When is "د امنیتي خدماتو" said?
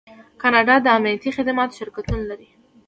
0.81-1.77